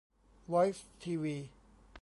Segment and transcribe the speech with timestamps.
[0.51, 1.37] 'วอยซ์ทีวี'